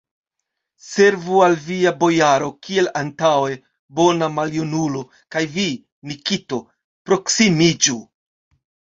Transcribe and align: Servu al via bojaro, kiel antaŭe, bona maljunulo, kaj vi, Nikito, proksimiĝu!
Servu 0.83 1.41
al 1.47 1.55
via 1.65 1.89
bojaro, 2.03 2.47
kiel 2.67 2.87
antaŭe, 3.01 3.57
bona 3.99 4.29
maljunulo, 4.37 5.01
kaj 5.35 5.43
vi, 5.57 5.65
Nikito, 6.13 6.59
proksimiĝu! 7.11 7.95